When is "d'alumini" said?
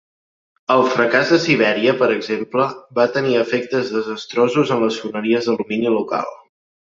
5.51-5.93